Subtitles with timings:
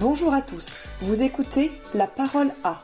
[0.00, 2.82] Bonjour à tous, vous écoutez La Parole A,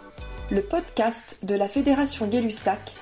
[0.50, 2.92] le podcast de la Fédération Gay-Lussac,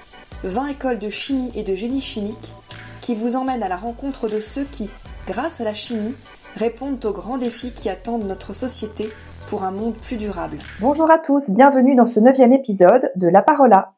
[0.44, 2.52] 20 écoles de chimie et de génie chimique,
[3.00, 4.90] qui vous emmène à la rencontre de ceux qui,
[5.26, 6.14] grâce à la chimie,
[6.56, 9.08] répondent aux grands défis qui attendent notre société
[9.48, 10.58] pour un monde plus durable.
[10.82, 13.94] Bonjour à tous, bienvenue dans ce neuvième épisode de La Parole A.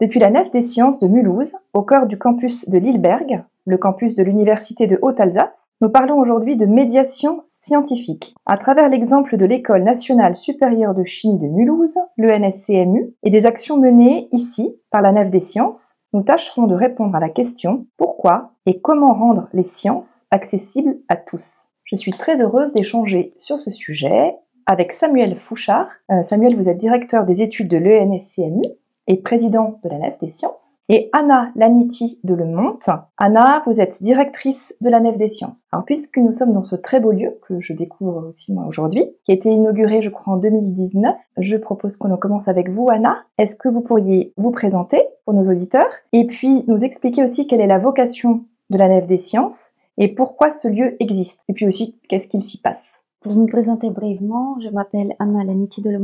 [0.00, 4.14] Depuis la Nef des Sciences de Mulhouse, au cœur du campus de Lilleberg, le campus
[4.14, 8.36] de l'Université de Haute-Alsace, nous parlons aujourd'hui de médiation scientifique.
[8.46, 13.78] À travers l'exemple de l'École nationale supérieure de chimie de Mulhouse, l'ENSCMU, et des actions
[13.78, 18.52] menées ici par la Nef des Sciences, nous tâcherons de répondre à la question pourquoi
[18.64, 21.70] et comment rendre les sciences accessibles à tous?
[21.82, 25.88] Je suis très heureuse d'échanger sur ce sujet avec Samuel Fouchard.
[26.12, 28.62] Euh, Samuel, vous êtes directeur des études de l'ENSCMU
[29.06, 32.88] et président de la Nef des Sciences, et Anna Laniti de Le Monte.
[33.18, 35.64] Anna, vous êtes directrice de la Nef des Sciences.
[35.72, 39.06] Alors, puisque nous sommes dans ce très beau lieu, que je découvre aussi moi aujourd'hui,
[39.24, 43.24] qui a été inauguré, je crois, en 2019, je propose qu'on commence avec vous, Anna.
[43.38, 47.60] Est-ce que vous pourriez vous présenter pour nos auditeurs, et puis nous expliquer aussi quelle
[47.60, 51.66] est la vocation de la Nef des Sciences, et pourquoi ce lieu existe, et puis
[51.66, 52.91] aussi qu'est-ce qu'il s'y passe?
[53.22, 56.00] Pour me présenter brièvement, je m'appelle Anna Laniti de Le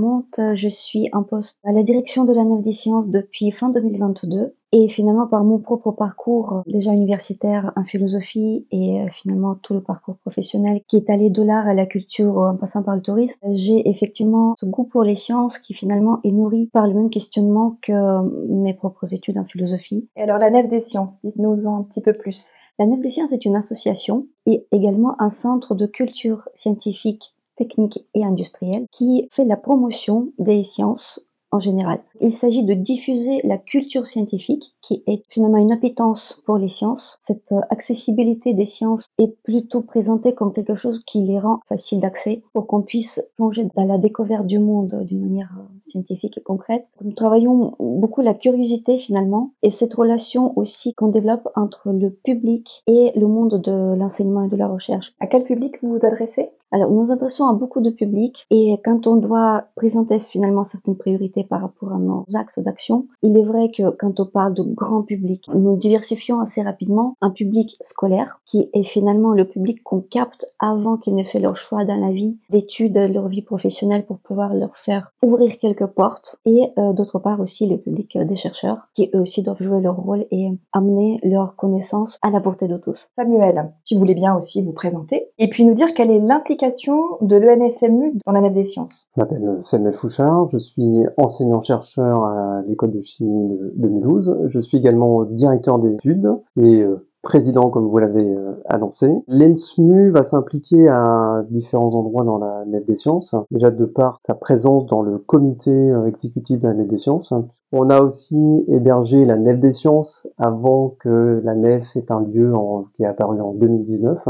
[0.55, 4.55] Je suis en poste à la direction de la Nef des Sciences depuis fin 2022.
[4.73, 9.83] Et finalement, par mon propre parcours, déjà universitaire en philosophie et euh, finalement tout le
[9.83, 13.39] parcours professionnel qui est allé de l'art à la culture en passant par le tourisme,
[13.53, 17.79] j'ai effectivement ce goût pour les sciences qui finalement est nourri par le même questionnement
[17.81, 20.09] que mes propres études en philosophie.
[20.17, 22.53] Et alors la Nef des Sciences, dites-nous un petit peu plus.
[22.79, 27.23] La Nef des Sciences est une association et également un centre de culture scientifique
[27.57, 32.01] technique et industrielle qui fait la promotion des sciences en général.
[32.21, 37.19] Il s'agit de diffuser la culture scientifique qui est finalement une appétence pour les sciences.
[37.21, 42.01] Cette euh, accessibilité des sciences est plutôt présentée comme quelque chose qui les rend faciles
[42.01, 46.43] d'accès pour qu'on puisse plonger dans la découverte du monde d'une manière euh, scientifique et
[46.43, 46.87] concrète.
[47.05, 52.67] Nous travaillons beaucoup la curiosité finalement et cette relation aussi qu'on développe entre le public
[52.87, 55.13] et le monde de l'enseignement et de la recherche.
[55.21, 56.51] À quel public vous vous adressez?
[56.71, 60.99] Alors, nous nous adressons à beaucoup de publics et quand on doit présenter finalement certaines
[60.99, 64.63] priorités par rapport à nos axes d'action, il est vrai que quand on parle de
[64.79, 70.01] grand public, nous diversifions assez rapidement un public scolaire qui est finalement le public qu'on
[70.01, 74.19] capte avant qu'ils n'aient fait leur choix dans la vie d'études, leur vie professionnelle pour
[74.19, 78.37] pouvoir leur faire ouvrir quelques portes et euh, d'autre part aussi le public euh, des
[78.37, 82.69] chercheurs qui eux aussi doivent jouer leur rôle et amener leurs connaissances à la portée
[82.69, 83.09] de tous.
[83.17, 87.01] Samuel, si vous voulez bien aussi vous présenter et puis nous dire quelle est l'implication
[87.21, 92.63] de l'ENSMU dans la Nef des Sciences Je m'appelle Samuel Fouchard, je suis enseignant-chercheur à
[92.67, 94.37] l'école de chimie de, Mulhouse.
[94.49, 96.29] Je suis également directeur d'études
[96.61, 99.11] et euh, président, comme vous l'avez euh, annoncé.
[99.27, 104.35] L'ENSMU va s'impliquer à différents endroits dans la Nef des Sciences, déjà de par sa
[104.35, 107.33] présence dans le comité euh, exécutif de la Nef des Sciences.
[107.73, 112.53] On a aussi hébergé la Nef des Sciences avant que la Nef ait un lieu
[112.95, 114.29] qui est apparu en 2019.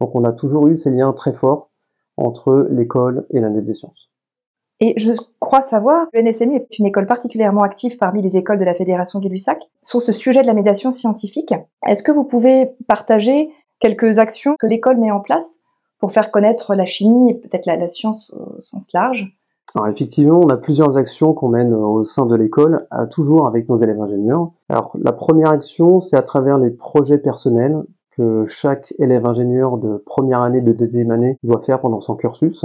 [0.00, 1.70] Donc on a toujours eu ces liens très forts
[2.16, 4.10] entre l'école et l'année des sciences.
[4.80, 8.64] Et je crois savoir que l'NSMU est une école particulièrement active parmi les écoles de
[8.64, 11.54] la Fédération Gay-Lussac sur ce sujet de la médiation scientifique.
[11.86, 15.46] Est-ce que vous pouvez partager quelques actions que l'école met en place
[16.00, 19.32] pour faire connaître la chimie et peut-être la, science au sens large?
[19.76, 23.76] Alors effectivement, on a plusieurs actions qu'on mène au sein de l'école, toujours avec nos
[23.76, 24.50] élèves ingénieurs.
[24.68, 27.82] Alors la première action, c'est à travers les projets personnels
[28.16, 32.64] que chaque élève ingénieur de première année, de deuxième année doit faire pendant son cursus.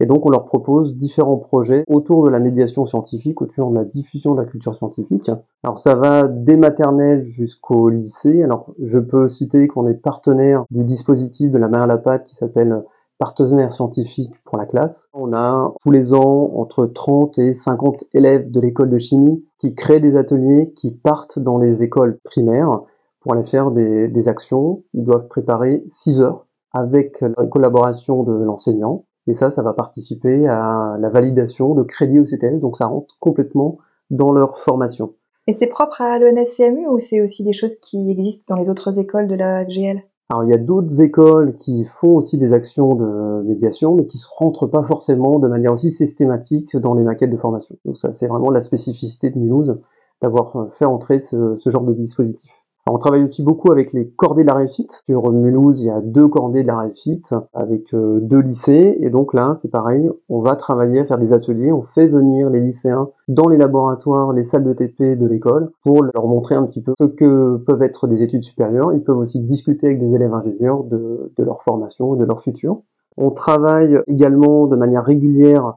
[0.00, 3.84] Et donc on leur propose différents projets autour de la médiation scientifique, autour de la
[3.84, 5.30] diffusion de la culture scientifique.
[5.62, 8.42] Alors ça va des maternelles jusqu'au lycée.
[8.42, 12.26] Alors je peux citer qu'on est partenaire du dispositif de la main à la pâte
[12.26, 12.82] qui s'appelle
[13.18, 15.08] partenaire scientifique pour la classe.
[15.14, 19.74] On a tous les ans entre 30 et 50 élèves de l'école de chimie qui
[19.74, 22.82] créent des ateliers qui partent dans les écoles primaires
[23.20, 24.82] pour aller faire des, actions.
[24.94, 29.05] Ils doivent préparer 6 heures avec la collaboration de l'enseignant.
[29.26, 33.78] Et ça, ça va participer à la validation de crédits OCTS, donc ça rentre complètement
[34.10, 35.14] dans leur formation.
[35.48, 38.98] Et c'est propre à l'ENSCMU ou c'est aussi des choses qui existent dans les autres
[38.98, 42.96] écoles de la GL alors il y a d'autres écoles qui font aussi des actions
[42.96, 47.30] de médiation, mais qui ne rentrent pas forcément de manière aussi systématique dans les maquettes
[47.30, 47.76] de formation.
[47.84, 49.78] Donc ça c'est vraiment la spécificité de Mulhouse
[50.20, 52.50] d'avoir fait entrer ce genre de dispositif
[52.88, 55.02] on travaille aussi beaucoup avec les cordées de la réussite.
[55.08, 58.96] Sur Mulhouse, il y a deux cordées de la réussite avec euh, deux lycées.
[59.00, 61.72] Et donc là, c'est pareil, on va travailler à faire des ateliers.
[61.72, 66.04] On fait venir les lycéens dans les laboratoires, les salles de TP de l'école pour
[66.04, 68.92] leur montrer un petit peu ce que peuvent être des études supérieures.
[68.92, 72.42] Ils peuvent aussi discuter avec des élèves ingénieurs de, de leur formation et de leur
[72.42, 72.82] futur.
[73.16, 75.74] On travaille également de manière régulière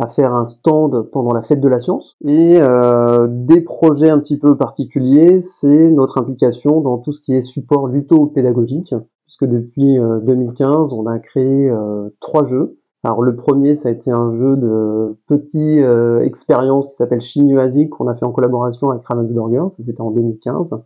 [0.00, 2.16] à faire un stand pendant la fête de la science.
[2.24, 7.34] Et euh, des projets un petit peu particuliers, c'est notre implication dans tout ce qui
[7.34, 8.94] est support luto-pédagogique,
[9.26, 11.72] puisque depuis 2015, on a créé
[12.20, 16.96] trois jeux alors le premier, ça a été un jeu de petite euh, expérience qui
[16.96, 20.78] s'appelle Chimie qu'on a fait en collaboration avec Ravensburger, ça c'était en 2015.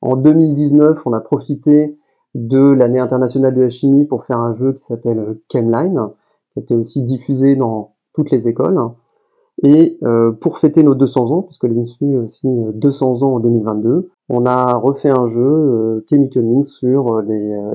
[0.00, 1.96] En 2019, on a profité
[2.34, 6.08] de l'année internationale de la chimie pour faire un jeu qui s'appelle Chemline,
[6.52, 8.78] qui été aussi diffusé dans toutes les écoles.
[9.62, 14.46] Et euh, pour fêter nos 200 ans, puisque l'INSU aussi 200 ans en 2022, on
[14.46, 17.20] a refait un jeu, euh, Chemical sur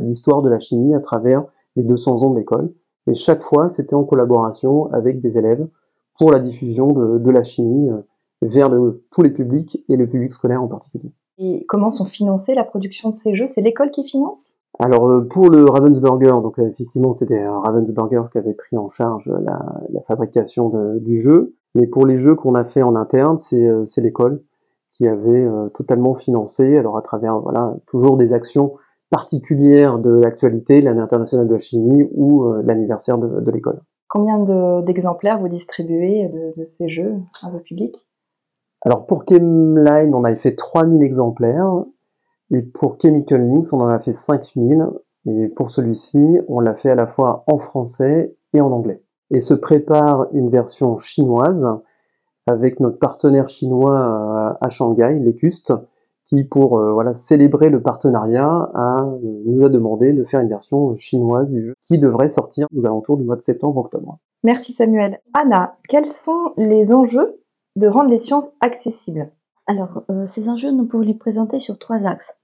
[0.02, 1.46] l'histoire de la chimie à travers
[1.76, 2.74] les 200 ans de l'école.
[3.08, 5.68] Et chaque fois, c'était en collaboration avec des élèves
[6.18, 8.02] pour la diffusion de, la chimie euh,
[8.42, 8.70] vers
[9.12, 11.12] tous les publics et le public scolaire en particulier.
[11.38, 13.48] Et comment sont financés la production de ces jeux?
[13.50, 14.57] C'est l'école qui finance?
[14.80, 19.32] Alors euh, pour le Ravensburger, donc euh, effectivement c'était Ravensburger qui avait pris en charge
[19.44, 19.60] la,
[20.08, 24.42] fabrication du jeu, mais pour les jeux qu'on a fait en interne, c'est l'école
[24.94, 28.74] qui avait totalement financé, alors à travers voilà toujours des actions
[29.10, 33.82] particulière de l'actualité, l'année internationale de la chimie ou euh, l'anniversaire de, l'école.
[34.10, 34.40] Combien
[34.82, 37.96] d'exemplaires vous distribuez de, ces jeux à vos publics?
[38.86, 41.84] Alors pour Chemline, on avait fait 3000 exemplaires
[42.52, 44.88] et pour Chemical Links, on en a fait 5000
[45.26, 49.02] et pour celui-ci, on l'a fait à la fois en français et en anglais.
[49.30, 51.68] Et se prépare une version chinoise
[52.46, 55.74] avec notre partenaire chinois à Shanghai, l'Ecuste,
[56.28, 60.50] qui, pour euh, voilà, célébrer le partenariat, a, euh, nous a demandé de faire une
[60.50, 64.20] version chinoise du jeu qui devrait sortir aux alentours du mois de septembre-octobre.
[64.44, 65.20] Merci Samuel.
[65.34, 67.40] Anna, quels sont les enjeux
[67.76, 69.32] de rendre les sciences accessibles?
[69.68, 72.37] Alors, euh, ces enjeux, nous pouvons les présenter sur trois axes.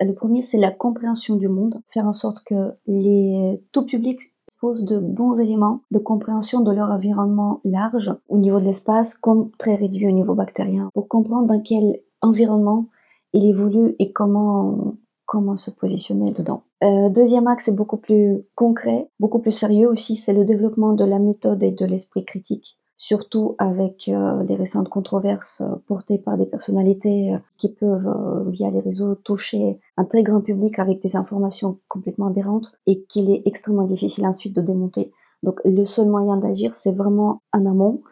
[0.00, 4.18] Le premier, c'est la compréhension du monde, faire en sorte que les, tout public
[4.60, 9.50] pose de bons éléments de compréhension de leur environnement large au niveau de l'espace comme
[9.58, 12.86] très réduit au niveau bactérien pour comprendre dans quel environnement
[13.32, 14.94] il évolue et comment
[15.26, 16.62] comment se positionner dedans.
[16.82, 21.04] Euh, deuxième axe est beaucoup plus concret, beaucoup plus sérieux aussi, c'est le développement de
[21.04, 26.36] la méthode et de l'esprit critique, surtout avec euh, les récentes controverses euh, portées par
[26.36, 31.16] des personnalités euh, qui peuvent, via les réseaux, toucher un très grand public avec des
[31.16, 35.12] informations complètement aberrantes et qu'il est extrêmement difficile ensuite de démonter.
[35.44, 38.02] Donc le seul moyen d'agir, c'est vraiment en amont,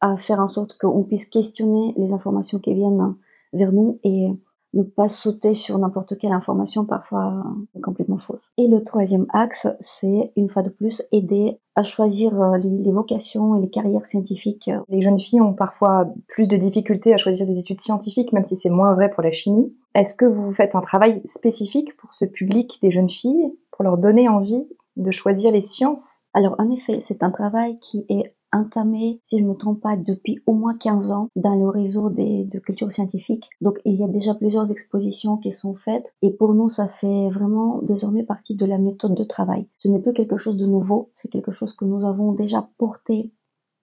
[0.00, 3.14] à faire en sorte qu'on puisse questionner les informations qui viennent
[3.52, 4.28] vers nous et
[4.74, 7.44] ne pas sauter sur n'importe quelle information parfois
[7.82, 8.50] complètement fausse.
[8.56, 13.56] Et le troisième axe, c'est une fois de plus aider à choisir euh, les, vocations
[13.56, 14.70] et les carrières scientifiques.
[14.88, 18.56] Les jeunes filles ont parfois plus de difficultés à choisir des études scientifiques, même si
[18.56, 19.74] c'est moins vrai pour la chimie.
[19.94, 23.98] Est-ce que vous faites un travail spécifique pour ce public des jeunes filles, pour leur
[23.98, 24.66] donner envie
[24.96, 26.22] de choisir les sciences?
[26.34, 29.96] Alors en effet, c'est un travail qui est entamé, si je ne me trompe pas,
[29.96, 33.48] depuis au moins 15 ans dans le réseau de culture scientifique.
[33.60, 37.30] Donc il y a déjà plusieurs expositions qui sont faites et pour nous ça fait
[37.30, 39.66] vraiment désormais partie de la méthode de travail.
[39.78, 43.32] Ce n'est plus quelque chose de nouveau, c'est quelque chose que nous avons déjà porté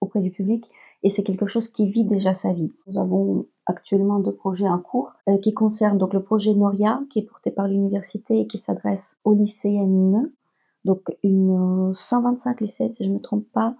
[0.01, 0.65] auprès du public
[1.03, 2.73] et c'est quelque chose qui vit déjà sa vie.
[2.87, 7.19] Nous avons actuellement deux projets en cours euh, qui concernent donc le projet Noria qui
[7.19, 10.31] est porté par l'université et qui s'adresse aux lycéennes
[10.85, 13.75] donc une 125 lycées si je ne me trompe pas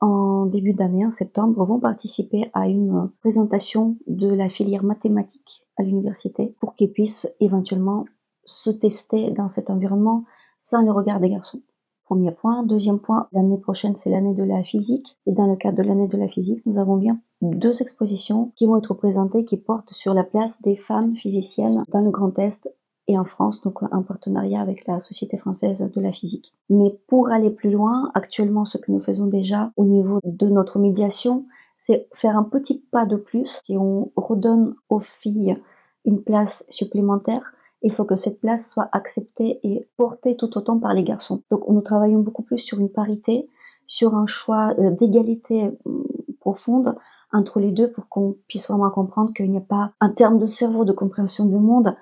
[0.00, 5.82] en début d'année, en septembre, vont participer à une présentation de la filière mathématique à
[5.82, 8.06] l'université pour qu'ils puissent éventuellement
[8.44, 10.24] se tester dans cet environnement
[10.60, 11.60] sans le regard des garçons.
[12.04, 12.64] Premier point.
[12.64, 15.16] Deuxième point, l'année prochaine, c'est l'année de la physique.
[15.26, 18.66] Et dans le cadre de l'année de la physique, nous avons bien deux expositions qui
[18.66, 22.68] vont être présentées qui portent sur la place des femmes physiciennes dans le Grand Est
[23.10, 26.54] et en France, donc un partenariat avec la Société française de la physique.
[26.68, 30.78] Mais pour aller plus loin, actuellement, ce que nous faisons déjà au niveau de notre
[30.78, 31.44] médiation,
[31.76, 33.60] c'est faire un petit pas de plus.
[33.64, 35.56] Si on redonne aux filles
[36.04, 37.52] une place supplémentaire,
[37.82, 41.42] il faut que cette place soit acceptée et portée tout autant par les garçons.
[41.50, 43.48] Donc nous travaillons beaucoup plus sur une parité,
[43.88, 46.04] sur un choix euh, d'égalité euh,
[46.38, 46.94] profonde
[47.32, 50.46] entre les deux pour qu'on puisse vraiment comprendre qu'il n'y a pas un terme de
[50.46, 51.96] cerveau de compréhension du monde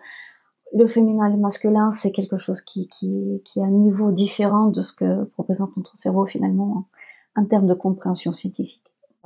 [0.75, 4.67] le féminin et le masculin, c'est quelque chose qui, qui, qui, est un niveau différent
[4.67, 6.85] de ce que représente notre cerveau finalement
[7.37, 8.83] en, termes de compréhension scientifique.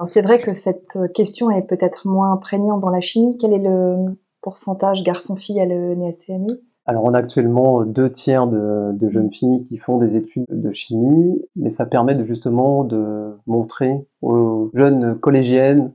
[0.09, 3.37] C'est vrai que cette question est peut-être moins prégnante dans la chimie.
[3.39, 9.09] Quel est le pourcentage garçon-fille à l'ENSCMI alors on a actuellement deux tiers de, de,
[9.09, 14.05] jeunes filles qui font des études de chimie, mais ça permet de justement de montrer
[14.21, 15.93] aux jeunes collégiennes,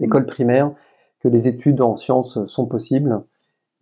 [0.00, 0.70] écoles primaires,
[1.18, 3.24] que les études en sciences sont possibles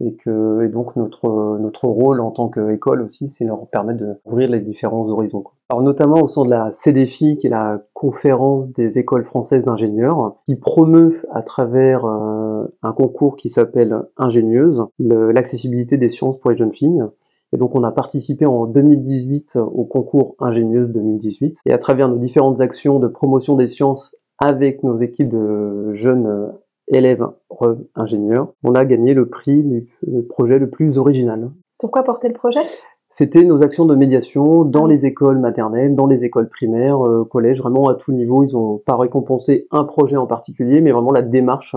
[0.01, 4.51] et que et donc notre notre rôle en tant qu'école aussi, c'est leur permettre d'ouvrir
[4.51, 5.45] les différents horizons.
[5.71, 10.37] Alors notamment au sein de la CDFI, qui est la conférence des écoles françaises d'ingénieurs,
[10.47, 16.57] qui promeut à travers euh, un concours qui s'appelle Ingénieuse l'accessibilité des sciences pour les
[16.57, 17.03] jeunes filles.
[17.53, 21.59] Et donc on a participé en 2018 au concours Ingénieuse 2018.
[21.67, 26.53] Et à travers nos différentes actions de promotion des sciences avec nos équipes de jeunes
[26.91, 27.27] élèves
[27.95, 29.89] ingénieurs, on a gagné le prix du
[30.29, 31.51] projet le plus original.
[31.79, 32.61] Sur quoi portait le projet?
[33.11, 34.89] C'était nos actions de médiation dans ah.
[34.89, 38.45] les écoles maternelles, dans les écoles primaires, euh, collèges, vraiment à tout niveau.
[38.45, 41.75] Ils ont pas récompensé un projet en particulier, mais vraiment la démarche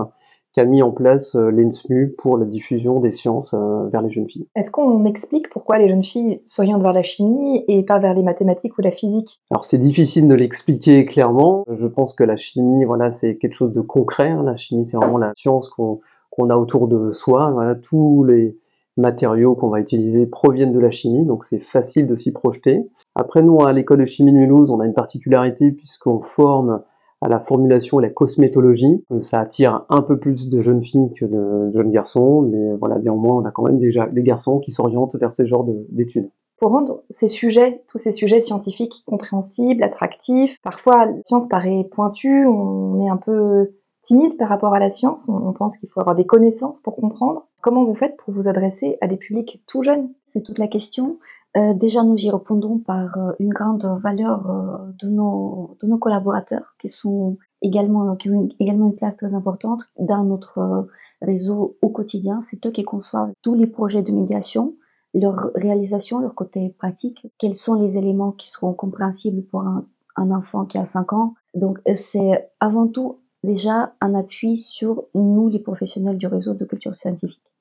[0.54, 4.28] qu'a mis en place euh, l'ENSMU pour la diffusion des sciences euh, vers les jeunes
[4.28, 4.46] filles.
[4.54, 8.22] Est-ce qu'on explique pourquoi les jeunes filles s'orientent vers la chimie et pas vers les
[8.22, 9.40] mathématiques ou la physique?
[9.50, 11.64] Alors c'est difficile de l'expliquer clairement.
[11.68, 14.30] Je pense que la chimie, voilà, c'est quelque chose de concret.
[14.30, 14.42] Hein.
[14.42, 17.50] La chimie, c'est vraiment la science qu'on a autour de soi.
[17.50, 18.56] Voilà, tous les
[18.96, 22.82] matériaux qu'on va utiliser proviennent de la chimie, donc c'est facile de s'y projeter.
[23.14, 26.82] Après, nous, à l'école de chimie de Mulhouse, on a une particularité puisqu'on forme
[27.22, 29.04] à la formulation et la cosmétologie.
[29.22, 33.36] Ça attire un peu plus de jeunes filles que de, jeunes garçons, mais voilà, néanmoins,
[33.36, 36.28] on a quand même déjà des garçons qui s'orientent vers ce genre d'études.
[36.58, 42.46] Pour rendre ces sujets, tous ces sujets scientifiques compréhensibles, attractifs, parfois la science paraît pointue,
[42.46, 43.70] on est un peu
[44.02, 47.46] timide par rapport à la science, on pense qu'il faut avoir des connaissances pour comprendre.
[47.62, 50.10] Comment vous faites pour vous adresser à des publics tout jeunes?
[50.32, 51.18] C'est toute la question.
[51.56, 55.98] Euh, déjà, nous y répondons par euh, une grande valeur euh, de, nos, de nos
[55.98, 60.88] collaborateurs qui sont également qui ont également une place très importante dans notre
[61.20, 62.42] réseau au quotidien.
[62.46, 64.74] C'est eux qui conçoivent tous les projets de médiation,
[65.14, 70.30] leur réalisation, leur côté pratique, quels sont les éléments qui seront compréhensibles pour un, un
[70.30, 71.34] enfant qui a 5 ans?
[71.54, 76.96] Donc c'est avant tout déjà un appui sur nous les professionnels du réseau de culture
[76.96, 77.51] scientifique.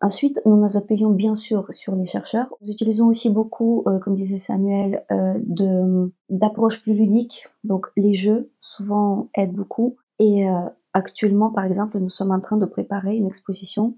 [0.00, 2.54] Ensuite, nous nous appuyons bien sûr sur les chercheurs.
[2.62, 7.48] Nous utilisons aussi beaucoup, euh, comme disait Samuel, euh, d'approches plus ludiques.
[7.64, 9.96] Donc les jeux souvent aident beaucoup.
[10.20, 10.60] Et euh,
[10.92, 13.96] actuellement, par exemple, nous sommes en train de préparer une exposition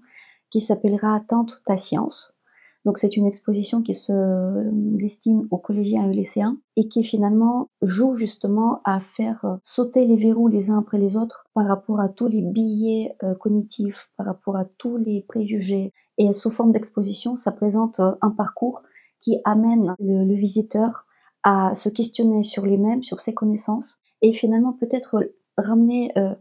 [0.49, 2.33] qui s'appellera Tente ta science.
[2.83, 7.69] Donc c'est une exposition qui se destine aux collégiens et aux lycéens et qui finalement
[7.83, 12.09] joue justement à faire sauter les verrous les uns après les autres par rapport à
[12.09, 15.93] tous les billets euh, cognitifs, par rapport à tous les préjugés.
[16.17, 18.81] Et sous forme d'exposition, ça présente euh, un parcours
[19.19, 21.05] qui amène le, visiteur
[21.43, 26.33] à se questionner sur lui-même, sur ses connaissances et finalement peut-être ramener euh,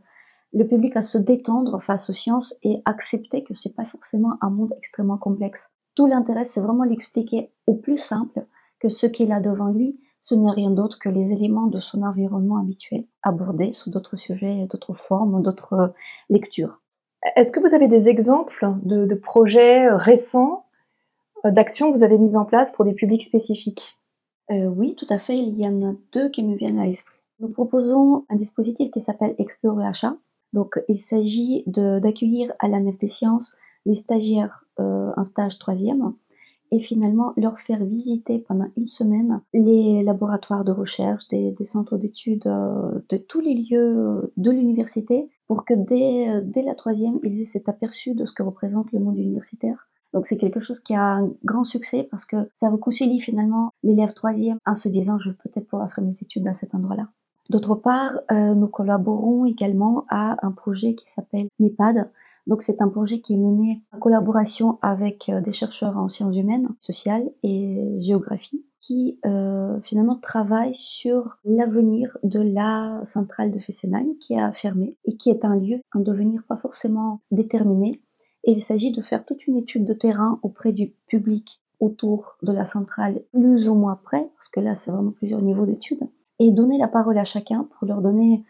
[0.53, 4.51] le public à se détendre face aux sciences et accepter que c'est pas forcément un
[4.51, 5.69] monde extrêmement complexe.
[6.01, 8.47] Tout l'intérêt, c'est vraiment l'expliquer au plus simple
[8.79, 12.05] que ce qu'il a devant lui, ce n'est rien d'autre que les éléments de son
[12.05, 15.89] environnement habituel, abordés sous d'autres sujets, d'autres formes, d'autres euh,
[16.31, 16.81] lectures.
[17.37, 20.65] Est-ce que vous avez des exemples de, projets récents,
[21.45, 23.99] euh, d'actions que vous avez mises en place pour des publics spécifiques?
[24.51, 25.37] Euh, Oui, tout à fait.
[25.37, 27.19] Il y en a deux qui me viennent à l'esprit.
[27.41, 30.17] Nous proposons un dispositif qui s'appelle Explorer Achat.
[30.55, 33.55] Donc, il s'agit d'accueillir à la Nef des Sciences
[33.87, 36.15] les stagiaires euh, un stage troisième
[36.71, 42.47] et finalement leur faire visiter pendant une semaine les laboratoires de recherche, des, centres d'études,
[42.47, 47.43] euh, de tous les lieux de l'université pour que dès, euh, dès la troisième, ils
[47.43, 49.89] aient cet aperçu de ce que représente le monde universitaire.
[50.15, 54.15] Donc c'est quelque chose qui a un grand succès parce que ça réconcilie finalement l'élève
[54.15, 57.09] troisième en se disant je vais peut-être pouvoir faire mes études dans cet endroit-là.
[57.49, 62.09] D'autre part, nous collaborons également à un projet qui s'appelle MEPAD,
[62.47, 66.37] donc c'est un projet qui est mené en collaboration avec euh, des chercheurs en sciences
[66.37, 74.17] humaines, sociales et géographie qui euh, finalement travaillent sur l'avenir de la centrale de Fessenheim
[74.21, 78.01] qui a fermé et qui est un lieu en devenir pas forcément déterminé.
[78.45, 82.53] Et il s'agit de faire toute une étude de terrain auprès du public autour de
[82.53, 86.51] la centrale plus ou moins près, parce que là c'est vraiment plusieurs niveaux d'études, et
[86.51, 88.45] donner la parole à chacun pour leur donner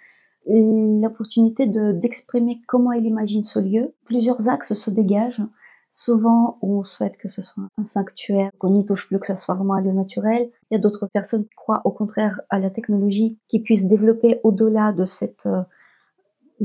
[0.46, 3.94] l'opportunité d'exprimer comment il imagine ce lieu.
[4.04, 5.42] Plusieurs axes se dégagent.
[5.92, 9.54] Souvent, on souhaite que ce soit un sanctuaire, qu'on n'y touche plus, que ce soit
[9.54, 10.48] vraiment un lieu naturel.
[10.70, 14.38] Il y a d'autres personnes qui croient au contraire à la technologie qui puisse développer
[14.44, 15.62] au-delà de cette euh,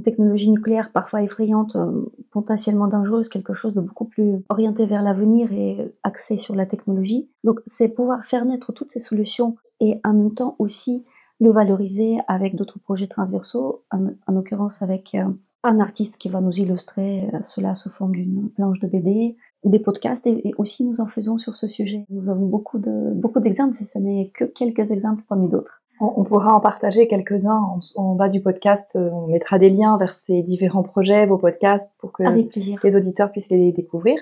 [0.03, 5.51] technologie nucléaire parfois effrayante, euh, potentiellement dangereuse, quelque chose de beaucoup plus orienté vers l'avenir
[5.51, 7.27] et axé sur la technologie.
[7.43, 11.03] Donc, c'est pouvoir faire naître toutes ces solutions et en même temps aussi
[11.39, 15.25] le valoriser avec d'autres projets transversaux, en, l'occurrence avec euh,
[15.63, 19.79] un artiste qui va nous illustrer euh, cela sous forme d'une planche de BD, des
[19.79, 22.05] podcasts et, aussi nous en faisons sur ce sujet.
[22.09, 25.81] Nous avons beaucoup de beaucoup d'exemples, et ce n'est que quelques exemples parmi d'autres.
[26.01, 28.97] On, pourra en partager quelques-uns en, bas du podcast.
[28.97, 33.31] Euh, on mettra des liens vers ces différents projets, vos podcasts, pour que les auditeurs
[33.31, 34.19] puissent les découvrir.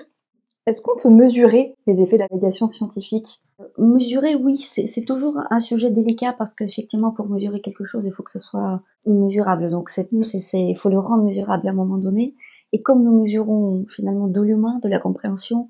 [0.66, 3.42] Est-ce qu'on peut mesurer les effets de la médiation scientifique?
[3.76, 8.22] Mesurer, oui, c'est toujours un sujet délicat parce qu'effectivement, pour mesurer quelque chose, il faut
[8.22, 9.68] que ce soit mesurable.
[9.68, 12.34] Donc, il faut le rendre mesurable à un moment donné.
[12.72, 15.68] Et comme nous mesurons finalement de l'humain, de la compréhension,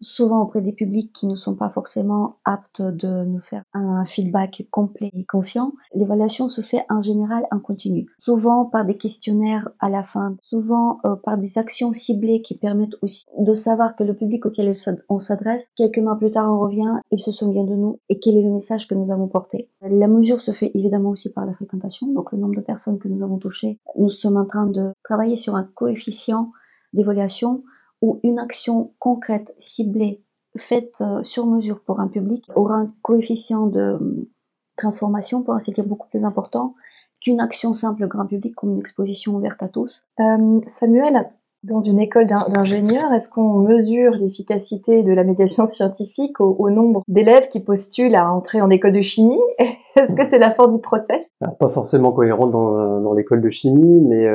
[0.00, 4.66] souvent auprès des publics qui ne sont pas forcément aptes de nous faire un feedback
[4.70, 5.72] complet et confiant.
[5.94, 11.00] L'évaluation se fait en général en continu, souvent par des questionnaires à la fin, souvent
[11.04, 14.74] euh, par des actions ciblées qui permettent aussi de savoir que le public auquel
[15.08, 18.36] on s'adresse, quelques mois plus tard on revient, il se souvient de nous et quel
[18.36, 19.68] est le message que nous avons porté.
[19.82, 23.08] La mesure se fait évidemment aussi par la fréquentation, donc le nombre de personnes que
[23.08, 23.78] nous avons touchées.
[23.96, 26.52] Nous sommes en train de travailler sur un coefficient
[26.92, 27.62] d'évaluation
[28.02, 30.22] où une action concrète, ciblée,
[30.56, 34.28] faite euh, sur mesure pour un public aura un coefficient de euh,
[34.76, 36.74] transformation, pour ainsi dire, beaucoup plus important
[37.20, 40.04] qu'une action simple grand public comme une exposition ouverte à tous.
[40.20, 41.28] Euh, Samuel,
[41.64, 47.48] dans une école d'ingénieurs, est-ce qu'on mesure l'efficacité de la médiation scientifique au, nombre d'élèves
[47.48, 49.40] qui postulent à entrer en école de chimie?
[50.00, 54.00] Est-ce que c'est la fin du process Pas forcément cohérent dans, dans l'école de chimie,
[54.06, 54.28] mais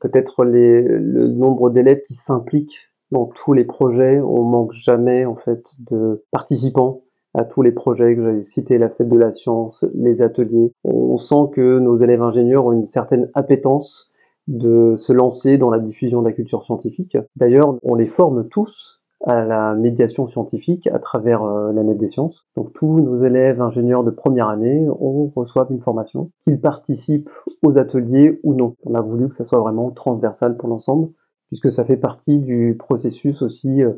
[0.00, 5.62] peut-être le nombre d'élèves qui s'impliquent dans tous les projets, on manque jamais en fait
[5.78, 7.02] de participants
[7.34, 10.72] à tous les projets que j'avais cités, la fête de la science, les ateliers.
[10.84, 14.10] On sent que nos élèves ingénieurs ont une certaine appétence
[14.46, 17.16] de se lancer dans la diffusion de la culture scientifique.
[17.36, 22.10] D'ailleurs, on les forme tous à la médiation scientifique à travers euh, la Net des
[22.10, 22.44] Sciences.
[22.56, 27.30] Donc tous nos élèves ingénieurs de première année, on reçoivent une formation, qu'ils participent
[27.62, 28.76] aux ateliers ou non.
[28.84, 31.08] On a voulu que ça soit vraiment transversal pour l'ensemble
[31.54, 33.92] puisque ça fait partie du processus aussi euh,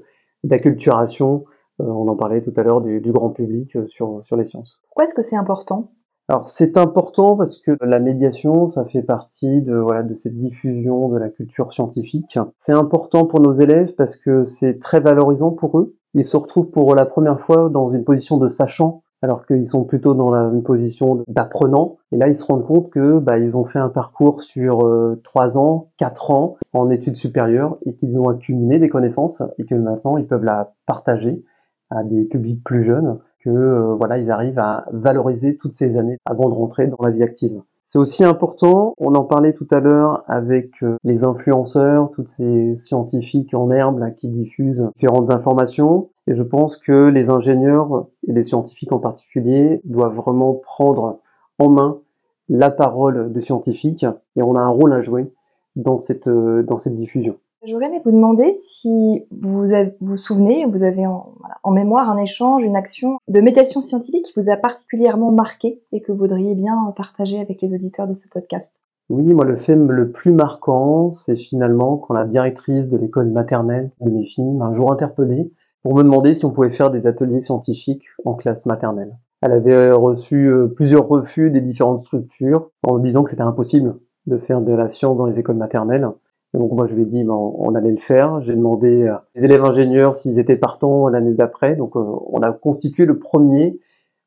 [0.44, 1.46] d'acculturation,
[1.80, 4.78] euh, on en parlait tout à l'heure, du, grand public euh, sur, sur les sciences.
[4.88, 5.90] Pourquoi est-ce que c'est important?
[6.28, 11.08] Alors c'est important parce que la médiation, ça fait partie de voilà de cette diffusion
[11.08, 12.38] de la culture scientifique.
[12.58, 15.96] C'est important pour nos élèves parce que c'est très valorisant pour eux.
[16.12, 19.82] Ils se retrouvent pour la première fois dans une position de sachant alors qu'ils sont
[19.82, 21.96] plutôt dans une position d'apprenant.
[22.12, 25.20] Et là, ils se rendent compte que bah, ils ont fait un parcours sur euh,
[25.24, 29.74] trois ans, quatre ans en études supérieures et qu'ils ont accumulé des connaissances et que
[29.74, 31.44] maintenant ils peuvent la partager
[31.90, 33.18] à des publics plus jeunes.
[33.40, 37.10] Que euh, voilà, ils arrivent à valoriser toutes ces années avant de rentrer dans la
[37.10, 37.60] vie active.
[37.86, 42.76] C'est aussi important, on en parlait tout à l'heure avec euh, les influenceurs, toutes ces
[42.76, 46.10] scientifiques en herbe qui diffusent différentes informations.
[46.26, 51.20] Et je pense que les ingénieurs et les scientifiques en particulier doivent vraiment prendre
[51.58, 51.98] en main
[52.48, 55.32] la parole de scientifiques et on a un rôle à jouer
[55.76, 57.36] dans cette, euh, dans cette diffusion.
[57.64, 59.66] J'aurais aimé vous demander si vous
[60.00, 61.34] vous, souvenez, vous avez en,
[61.70, 66.12] mémoire un échange, une action de médiation scientifique qui vous a particulièrement marqué et que
[66.12, 68.80] vous voudriez bien partager avec les auditeurs de ce podcast.
[69.08, 73.90] Oui, moi le fait le plus marquant, c'est finalement quand la directrice de l'école maternelle
[74.00, 75.50] de mes filles m'a un jour interpellé
[75.86, 79.16] pour me demander si on pouvait faire des ateliers scientifiques en classe maternelle.
[79.40, 83.94] Elle avait reçu euh, plusieurs refus des différentes structures en disant que c'était impossible
[84.26, 86.08] de faire de la science dans les écoles maternelles.
[86.54, 88.40] donc moi je lui ai dit ben, on allait le faire.
[88.42, 91.76] J'ai demandé les élèves ingénieurs s'ils étaient partants l'année d'après.
[91.76, 93.78] Donc euh, on a constitué le premier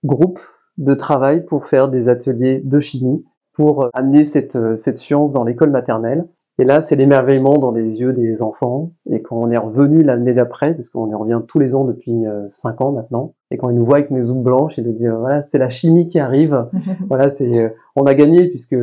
[0.05, 0.39] groupe
[0.77, 5.43] de travail pour faire des ateliers de chimie pour euh, amener cette, cette science dans
[5.43, 6.25] l'école maternelle.
[6.59, 8.91] Et là, c'est l'émerveillement dans les yeux des enfants.
[9.09, 12.27] Et quand on est revenu l'année d'après, parce qu'on y revient tous les ans depuis
[12.27, 14.91] euh, cinq ans maintenant, et quand ils nous voient avec nos zooms blanches, ils nous
[14.91, 16.67] disent voilà, c'est la chimie qui arrive.
[17.07, 18.75] voilà, c'est euh, on a gagné puisque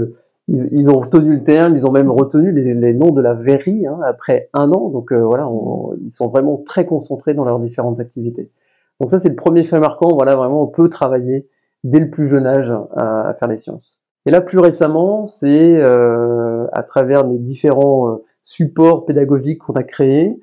[0.49, 4.01] ils, ont retenu le terme, ils ont même retenu les, noms de la verrie hein,
[4.07, 4.89] après un an.
[4.89, 5.47] Donc euh, voilà,
[6.03, 8.51] ils sont vraiment très concentrés dans leurs différentes activités.
[9.01, 10.15] Donc ça, c'est le premier fait marquant.
[10.15, 11.47] Voilà, vraiment, on peut travailler
[11.85, 13.99] dès le plus jeune âge à faire les sciences.
[14.27, 19.85] Et là, plus récemment, c'est euh, à travers les différents euh, supports pédagogiques qu'on a
[19.85, 20.37] créés,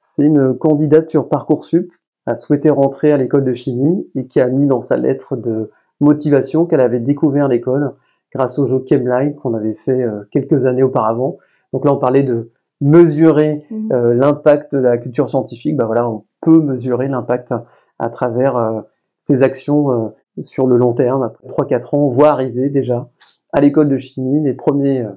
[0.00, 1.90] c'est une candidate sur Parcoursup
[2.26, 5.70] a souhaité rentrer à l'école de chimie et qui a mis dans sa lettre de
[6.00, 7.94] motivation qu'elle avait découvert l'école
[8.32, 11.38] grâce au jeu Chemline qu'on avait fait euh, quelques années auparavant.
[11.72, 12.50] Donc là, on parlait de
[12.82, 14.12] mesurer mmh.
[14.12, 15.76] l'impact de la culture scientifique.
[15.76, 17.54] Ben voilà, on peut mesurer l'impact
[17.98, 18.84] à travers
[19.26, 20.12] ces actions
[20.46, 23.08] sur le long terme, après 3-4 ans, on voit arriver déjà
[23.52, 25.12] à l'école de chimie les premiers euh,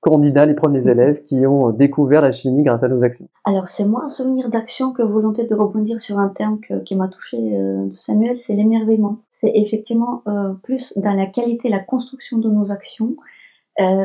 [0.00, 0.88] candidats, les premiers mhm.
[0.88, 4.10] élèves qui ont euh, découvert la chimie grâce à nos actions Alors c'est moins un
[4.10, 8.38] souvenir d'action que volonté de rebondir sur un terme qui m'a touché euh, de Samuel,
[8.42, 9.18] c'est l'émerveillement.
[9.38, 10.22] C'est effectivement
[10.62, 13.16] plus dans la qualité, la construction de nos actions.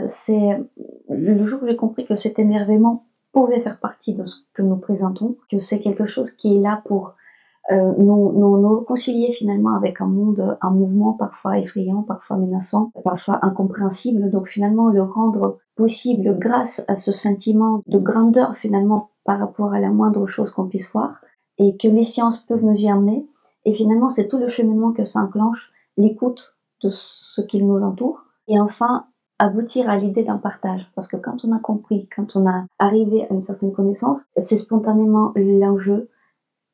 [0.07, 0.59] c'est
[1.09, 4.75] le jour où j'ai compris que cet émerveillement pouvait faire partie de ce que nous
[4.75, 7.13] présentons, que c'est quelque chose qui est là pour
[7.71, 12.91] euh, nous, nous, nous réconcilier finalement avec un monde, un mouvement parfois effrayant, parfois menaçant,
[13.03, 14.31] parfois incompréhensible.
[14.31, 19.79] Donc finalement le rendre possible grâce à ce sentiment de grandeur finalement par rapport à
[19.79, 21.21] la moindre chose qu'on puisse voir.
[21.57, 23.27] et que les sciences peuvent nous y amener.
[23.65, 28.23] Et finalement, c'est tout le cheminement que s'enclenche, l'écoute de ce qui nous entoure.
[28.47, 29.05] Et enfin,
[29.37, 30.89] aboutir à l'idée d'un partage.
[30.95, 34.57] Parce que quand on a compris, quand on a arrivé à une certaine connaissance, c'est
[34.57, 36.09] spontanément l'enjeu.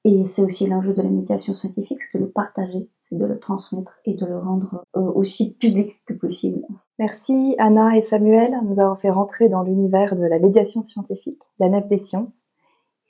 [0.07, 3.37] Et c'est aussi l'enjeu de la médiation scientifique, c'est de le partager, c'est de le
[3.39, 6.61] transmettre et de le rendre euh, aussi public que possible.
[6.97, 11.41] Merci Anna et Samuel de nous avoir fait rentrer dans l'univers de la médiation scientifique,
[11.59, 12.29] la nef des sciences.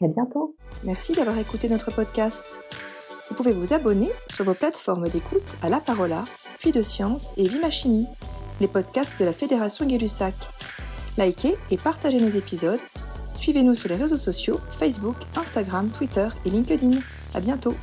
[0.02, 0.56] Et à bientôt.
[0.84, 2.64] Merci d'avoir écouté notre podcast.
[3.30, 6.24] Vous pouvez vous abonner sur vos plateformes d'écoute à La Parola,
[6.58, 8.08] puis de Science et Vimachini,
[8.60, 10.34] les podcasts de la Fédération Gay-Lussac.
[11.16, 12.80] Likez et partagez nos épisodes.
[13.38, 17.00] Suivez-nous sur les réseaux sociaux Facebook, Instagram, Twitter et LinkedIn.
[17.34, 17.76] À bientôt.